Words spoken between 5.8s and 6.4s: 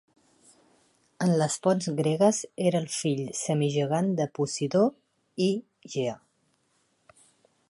Gea.